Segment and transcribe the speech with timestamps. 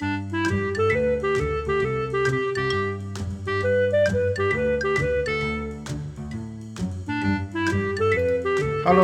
[0.00, 0.08] Hello，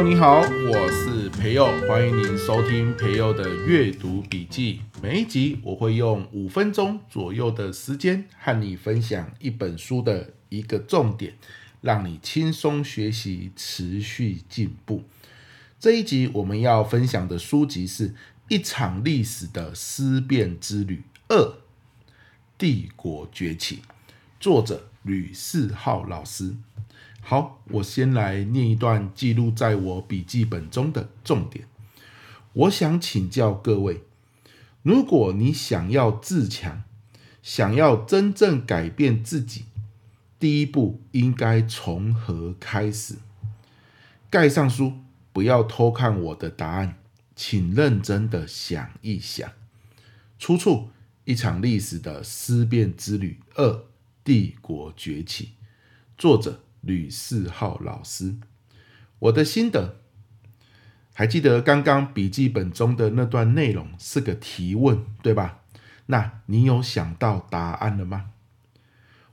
[0.02, 4.80] 你好，我是培佑，欢迎您收听培佑的阅读笔记。
[5.02, 11.34] 每一集我会用五分钟左右的时间和你分享一本书的一个重点，
[11.82, 15.04] 让你轻松学习，持续进步。
[15.78, 18.14] 这一集我们要分享的书籍是
[18.48, 21.54] 一场历史的思辨之旅二：
[22.56, 23.82] 帝国崛起，
[24.38, 26.54] 作者吕世浩老师。
[27.20, 31.66] 好，我先来念一段记录在我笔记本中的重点。
[32.52, 34.02] 我想请教各位，
[34.84, 36.84] 如果你想要自强，
[37.42, 39.64] 想要真正改变自己，
[40.38, 43.16] 第一步应该从何开始？
[44.30, 44.92] 盖上书，
[45.32, 46.96] 不要偷看我的答案，
[47.36, 49.48] 请认真的想一想。
[50.40, 50.90] 出处：
[51.24, 53.84] 一场历史的思辨之旅二：
[54.24, 55.50] 帝国崛起，
[56.18, 56.62] 作者。
[56.82, 58.36] 吕世浩老师，
[59.18, 59.96] 我的心得，
[61.12, 65.64] 还记得刚刚笔记本中的那段内容是个提问，对吧？
[66.06, 68.30] 那你有想到答案了吗？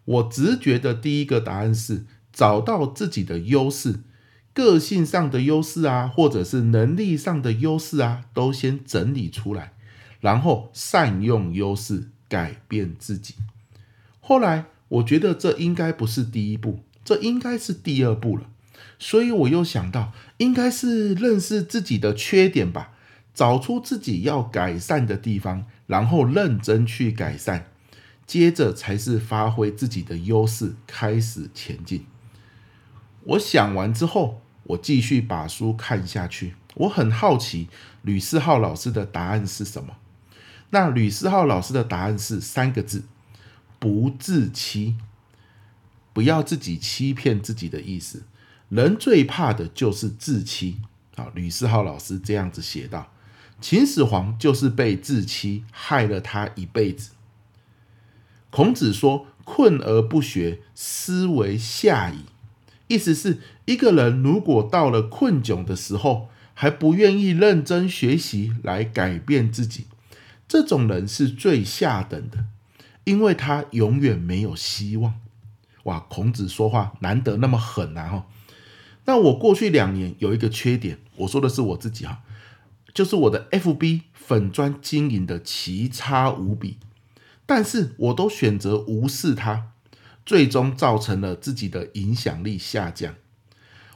[0.06, 4.00] 我直觉的第一个答案是找到自己的优势，
[4.54, 9.74] 个性上的优势啊，或者是能力上的优势啊，都先整理出来，
[10.22, 13.36] 然后善用优势改变自己。
[14.22, 16.80] 后来我觉得这应该不是第一步。
[17.06, 18.44] 这应该是第二步了，
[18.98, 22.94] 所以我又想到，应该是认识自己的缺点吧，
[23.34, 27.66] 找出自己要改善的地方，然后认真去改善，
[28.26, 32.06] 接着才是发挥自己的优势，开始前进。
[33.26, 36.56] 我想完之后，我继续把书看下去。
[36.76, 37.70] 我很好奇
[38.02, 39.98] 吕思浩老师的答案是什么？
[40.72, 43.04] 那吕思浩老师的答案是三个字：
[43.80, 44.96] 不自欺。
[46.14, 48.24] 不要自己欺骗自己的意思，
[48.70, 50.82] 人最怕的就是自欺。
[51.16, 53.12] 啊，吕思浩老师这样子写道：
[53.62, 57.12] 秦始皇就是被自欺害了他一辈子。
[58.50, 62.26] 孔子说：“困而不学，斯为下矣。”
[62.94, 69.88] 意思是一个人如果到了困窘的时候，还不愿意认真学习来改变自己，
[70.48, 72.46] 这种人是最下等的，
[73.06, 75.16] 因为他永远没有希望。
[75.86, 78.08] 哇，孔子说话难得那么狠啊！
[78.08, 78.28] 哈，
[79.06, 82.22] 那我过去两年有一个缺点，我说的是我自己哈，
[82.94, 86.78] 就是我的 FB 粉砖经营的奇差无比，
[87.48, 89.72] 但是我都选择无视它，
[90.26, 93.16] 最终造成了自己的影响力下降。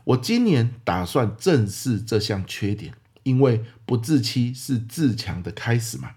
[0.03, 2.93] 我今年打算正视这项缺点，
[3.23, 6.11] 因为不自欺是自强的开始嘛。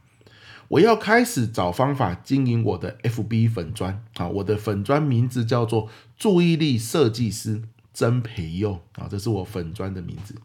[0.69, 10.37] 我要开始找方法经营我的 FB 粉砖啊，我的粉砖名字叫做注意力设计师曾培佑啊，这是我粉砖的名字。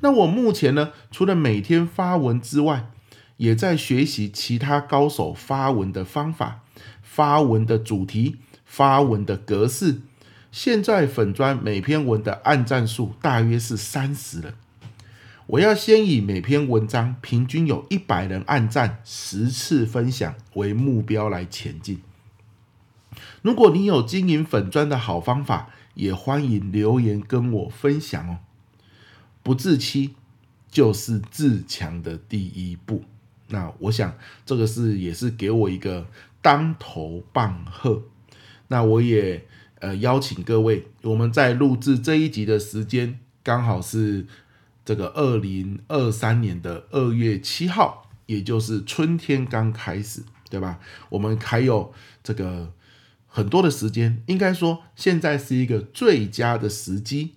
[0.00, 2.90] 那我目前呢，除了每天发文之外，
[3.36, 6.62] 也在学习其他高手发文的方法、
[7.02, 10.02] 发文的主题、发文的格式。
[10.52, 14.54] 现在粉专每篇文的按赞数大约是三十人。
[15.46, 22.00] 我要先以每篇文章平均有一百人按赞、十次分享为目标来前进。
[23.42, 28.38] 如果你有经营粉专的好方法，也欢迎留言跟我分享哦。
[29.42, 30.16] 不自欺
[30.68, 33.04] 就是自强的第一步。
[33.48, 36.08] 那我想这个是也是给我一个
[36.42, 38.02] 当头棒喝。
[38.68, 39.46] 那我也
[39.80, 44.26] 呃邀请各位，我们在录制这一集的时间刚好是。
[44.86, 50.78] 这个二零二三年的二月七号，也就是春天刚开始，对吧？
[51.08, 52.72] 我们还有这个
[53.26, 57.32] 很多的时间，应该说现在是一个最佳的时机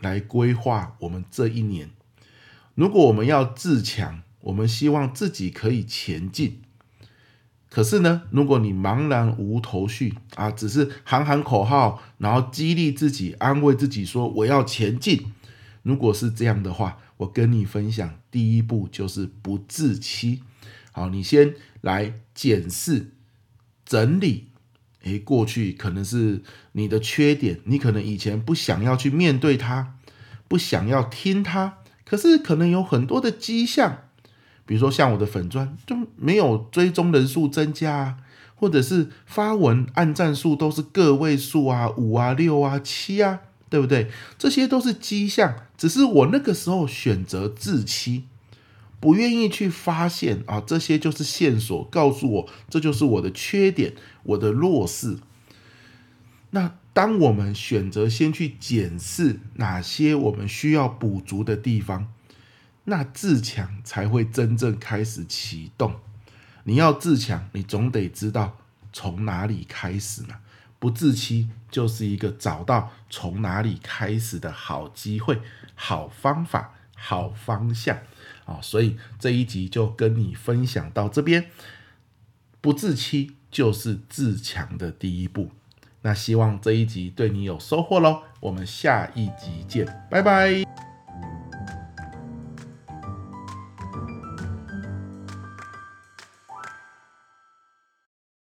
[0.00, 1.90] 来规划我们这一年。
[2.74, 6.62] 如果我们要自强，我们希望自己可以前进。
[7.68, 15.32] 可是呢，如果你茫然无头绪啊，只是喊喊口号，然后激励自己、安慰自己说我要前进。
[15.82, 20.42] 如果是这样的话，我跟你分享，第一步就是不自欺。
[20.92, 23.12] 好，你先来检视、
[23.84, 24.48] 整理，
[25.02, 26.42] 诶，过去可能是
[26.72, 29.94] 你的缺点，你可能以前不想要去面对它，
[30.48, 34.05] 不想要听它，可是可能有很多的迹象，
[34.66, 38.16] 比如说像我的粉专就没有追踪人数增加啊，
[38.54, 43.40] 或者是发文按赞数都是个位数啊，五啊、六啊、七啊。
[43.68, 44.08] 对不对？
[44.38, 48.22] 这些都是迹象，只是我那个时候选择自欺，
[49.00, 55.18] 不愿意去发现啊，这些就是线索，告诉我这就是我的缺点，我的弱势。
[56.50, 62.06] 那当我们选择先去检视哪些我们需要补足的地方，
[62.86, 65.94] 那自强才会真正开始启动。
[66.64, 68.56] 你要自强，你总得知道
[68.92, 70.38] 从哪里开始嘛？
[70.78, 75.40] 不自欺就是一个找到从哪里开始的好机会、
[75.74, 77.98] 好方法、好方向
[78.44, 78.58] 啊！
[78.60, 81.50] 所以这一集就跟你分享到这边。
[82.60, 85.50] 不自欺就是自强的第一步。
[86.02, 88.22] 那希望这一集对你有收获喽！
[88.40, 90.65] 我们下一集见，拜拜。